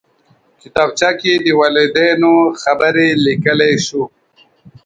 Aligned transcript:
کتابچه 0.61 1.09
کې 1.19 1.33
د 1.45 1.47
والدینو 1.59 2.33
خبرې 2.61 3.07
لیکلی 3.25 3.73
شو 3.85 4.03